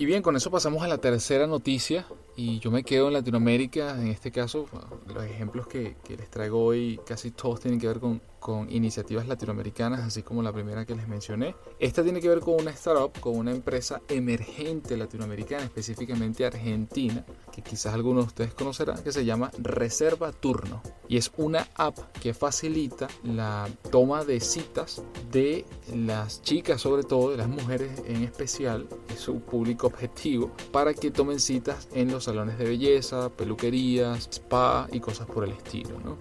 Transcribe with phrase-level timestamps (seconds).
[0.00, 2.06] Y bien, con eso pasamos a la tercera noticia
[2.36, 4.66] y yo me quedo en Latinoamérica, en este caso,
[5.12, 10.00] los ejemplos que, les traigo hoy casi todos tienen que ver con, con iniciativas latinoamericanas,
[10.00, 11.54] así como la primera que les mencioné.
[11.78, 17.62] Esta tiene que ver con una startup, con una empresa emergente latinoamericana, específicamente argentina, que
[17.62, 20.82] quizás algunos de ustedes conocerán, que se llama Reserva Turno.
[21.08, 25.64] Y es una app que facilita la toma de citas de
[25.94, 31.10] las chicas, sobre todo de las mujeres en especial, es su público objetivo, para que
[31.10, 35.98] tomen citas en los salones de belleza, peluquerías, spa y cosas por el estilo.
[36.00, 36.16] ¿no?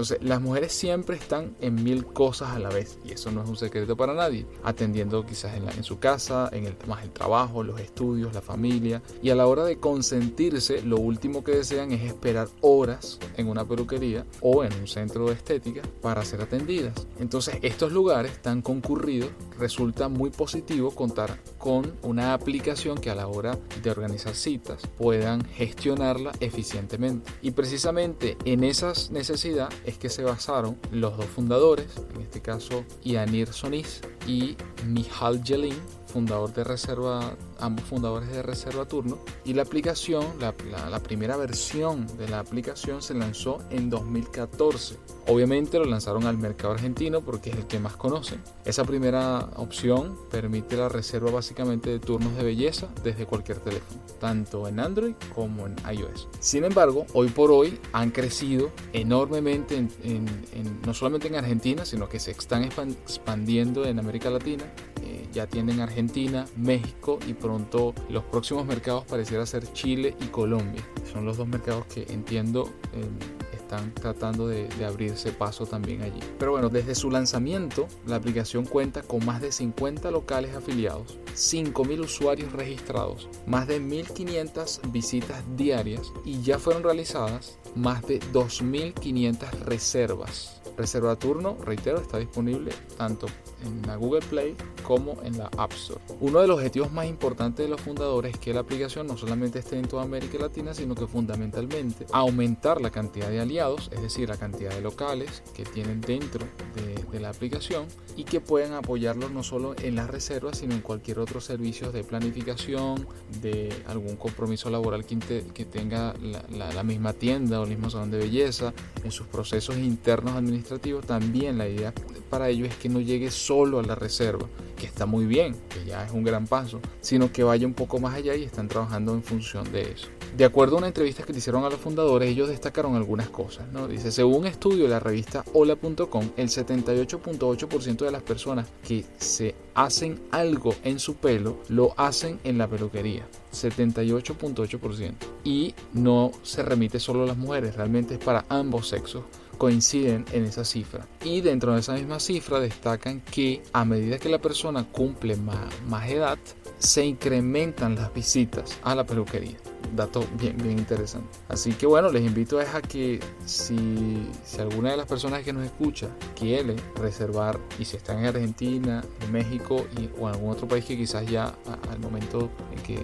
[0.00, 3.48] Entonces, las mujeres siempre están en mil cosas a la vez y eso no es
[3.50, 7.78] un secreto para nadie, atendiendo quizás en, su casa, en el, más el trabajo, los
[7.78, 12.48] estudios, la familia y a la hora de consentirse, lo último que desean es esperar
[12.62, 16.94] horas en una peluquería o en un centro de estética para ser atendidas.
[17.18, 23.28] Entonces, estos lugares tan concurridos resulta muy positivo contar con una aplicación que a la
[23.28, 27.30] hora de organizar citas puedan gestionarla eficientemente.
[27.42, 32.84] Y precisamente en esas necesidades es que se basaron los dos fundadores, en este caso
[33.04, 39.18] Yanir Sonis y Mihal Jelin, fundador de Reserva, ambos fundadores de Reserva Turno.
[39.44, 44.96] Y la aplicación, la, la, la, primera versión de la aplicación se lanzó en 2014.
[45.26, 48.42] Obviamente lo lanzaron al mercado argentino porque es el que más conocen.
[48.64, 54.66] Esa primera opción permite la reserva básicamente de turnos de belleza desde cualquier teléfono, tanto
[54.66, 56.28] en Android como en iOS.
[56.40, 61.84] Sin embargo, hoy por hoy han crecido enormemente, en, en, en, no solamente en Argentina,
[61.84, 64.64] sino que se están expandiendo en América Latina.
[65.02, 70.86] Eh, ya tienen Argentina, México y pronto los próximos mercados pareciera ser Chile y Colombia.
[71.12, 73.08] Son los dos mercados que entiendo eh,
[73.52, 76.20] están tratando de, de, abrirse paso también allí.
[76.38, 82.00] Pero bueno, desde su lanzamiento, la aplicación cuenta con más de 50 locales afiliados, 5.000
[82.00, 90.59] usuarios registrados, más de 1.500 visitas diarias y ya fueron realizadas más de 2.500 reservas.
[90.80, 93.26] Reserva turno, reitero, está disponible tanto
[93.66, 96.00] en la Google Play como en la App Store.
[96.20, 99.58] Uno de los objetivos más importantes de los fundadores es que la aplicación no solamente
[99.58, 104.30] esté en toda América Latina, sino que fundamentalmente aumentar la cantidad de aliados, es decir,
[104.30, 107.84] la cantidad de locales que tienen dentro de, de la aplicación
[108.16, 112.04] y que puedan apoyarlos no solo en las reservas, sino en cualquier otro servicio de
[112.04, 113.06] planificación,
[113.42, 117.90] de algún compromiso laboral que, que tenga la, la, la misma tienda o el mismo
[117.90, 118.72] salón de belleza,
[119.04, 120.69] en sus procesos internos administrativos.
[120.78, 121.92] También la idea
[122.28, 125.84] para ello es que no llegue solo a la reserva, que está muy bien, que
[125.84, 129.12] ya es un gran paso, sino que vaya un poco más allá y están trabajando
[129.14, 130.08] en función de eso.
[130.36, 133.66] De acuerdo a una entrevista que le hicieron a los fundadores, ellos destacaron algunas cosas.
[133.72, 133.88] ¿no?
[133.88, 139.56] Dice, según un estudio de la revista hola.com, el 78.8% de las personas que se
[139.74, 143.26] hacen algo en su pelo lo hacen en la peluquería.
[143.52, 145.14] 78.8%.
[145.42, 149.24] Y no se remite solo a las mujeres, realmente es para ambos sexos
[149.60, 151.06] coinciden en esa cifra.
[151.22, 155.68] Y dentro de esa misma cifra destacan que a medida que la persona cumple más,
[155.86, 156.38] más edad,
[156.78, 159.58] se incrementan las visitas a la peluquería.
[159.94, 161.28] Dato bien, bien interesante.
[161.48, 165.66] Así que bueno, les invito a que si, si alguna de las personas que nos
[165.66, 170.66] escucha quiere reservar y si están en Argentina, en México y, o en algún otro
[170.68, 172.98] país que quizás ya a, al momento en que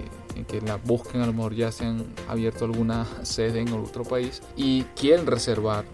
[0.45, 4.43] que la busquen, a lo mejor ya se han abierto alguna sede en otro país
[4.57, 5.85] y quieren reservar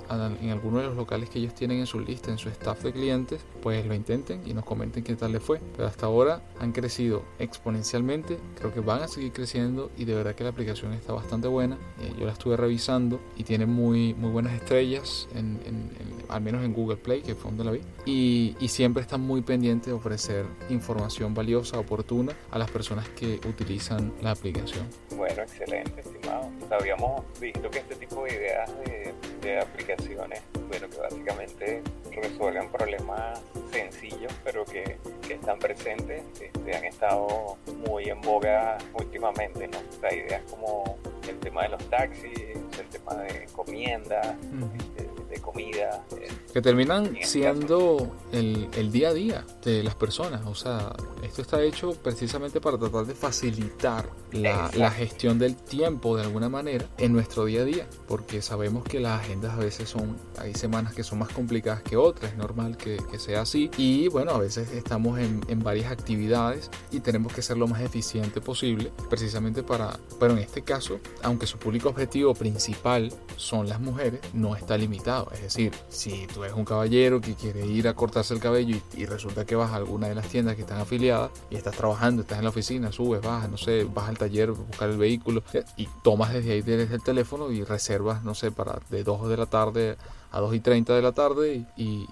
[0.41, 2.92] en alguno de los locales que ellos tienen en su lista, en su staff de
[2.92, 5.60] clientes, pues lo intenten y nos comenten qué tal les fue.
[5.76, 10.34] Pero hasta ahora han crecido exponencialmente, creo que van a seguir creciendo y de verdad
[10.34, 11.76] que la aplicación está bastante buena.
[12.00, 16.41] Eh, yo la estuve revisando y tiene muy, muy buenas estrellas, en, en, en, al
[16.41, 17.80] menos en Google Play, que fue donde la vi.
[18.04, 23.41] Y, y siempre están muy pendientes de ofrecer información valiosa, oportuna a las personas que
[23.48, 24.88] utilizan la aplicación.
[25.16, 26.50] Bueno, excelente, estimado.
[26.70, 33.41] Habíamos visto que este tipo de ideas de, de aplicaciones, bueno, que básicamente resuelven problemas
[33.72, 37.56] sencillos, pero que, que están presentes, este, han estado
[37.87, 39.78] muy en boga últimamente, ¿no?
[39.78, 40.98] O sea, ideas como
[41.28, 42.33] el tema de los taxis,
[42.78, 44.95] el tema de encomienda, uh -huh.
[44.95, 46.04] de, de, comida.
[46.16, 50.45] Eh, que terminan siendo el, el, día a día de las personas.
[50.47, 50.92] O sea,
[51.22, 56.48] esto está hecho precisamente para tratar de facilitar la, la, gestión del tiempo de alguna
[56.48, 60.54] manera en nuestro día a día, porque sabemos que las agendas a veces son, hay
[60.54, 63.70] semanas que son más complicadas que otras, es normal que, que sea así.
[63.76, 67.80] Y bueno, a veces estamos en, en, varias actividades y tenemos que ser lo más
[67.80, 73.80] eficiente posible, precisamente para, pero en este caso, aunque su público objetivo principal son las
[73.80, 75.30] mujeres, no está limitado.
[75.32, 79.06] Es decir, si tú eres un caballero que quiere ir a cortarse el cabello y,
[79.06, 82.38] resulta que vas a alguna de las tiendas que están afiliadas y estás trabajando, estás
[82.38, 85.42] en la oficina, subes, bajas, no sé, vas al taller, buscar el vehículo
[85.77, 89.36] y tomas desde ahí desde el teléfono y reservas, no sé, para de 2 de
[89.36, 89.97] la tarde
[90.32, 92.06] a 2 y 30 de la tarde y,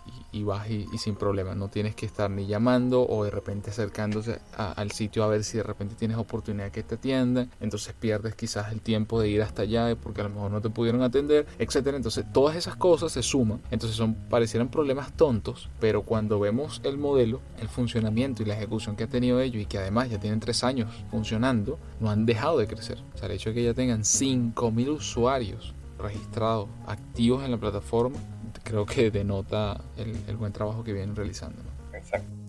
[0.44, 1.54] vas y, sin problema.
[1.54, 5.56] No tienes que estar ni llamando o de repente acercándose al sitio a ver si
[5.56, 7.50] de repente tienes oportunidad que te atiendan.
[7.60, 10.68] Entonces pierdes quizás el tiempo de ir hasta allá porque a lo mejor no te
[10.68, 11.96] pudieron atender, etcétera.
[11.96, 13.60] Entonces todas esas cosas se suman.
[13.70, 18.96] Entonces son parecieran problemas tontos, pero cuando vemos el modelo, el funcionamiento y la ejecución
[18.96, 22.58] que ha tenido ellos y que además ya tienen tres años funcionando, no han dejado
[22.58, 22.98] de crecer.
[23.14, 28.18] O sea, el hecho de que ya tengan 5.000 usuarios registrados, activos en la plataforma,
[28.64, 31.62] creo que denota el, buen trabajo que vienen realizando.
[31.92, 32.39] Exacto.